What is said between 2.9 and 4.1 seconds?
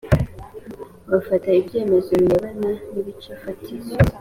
n ibice fatizo